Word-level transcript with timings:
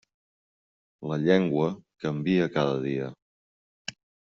La 1.11 1.19
llengua 1.25 1.69
canvia 2.07 2.51
cada 2.59 2.77
dia. 2.91 3.15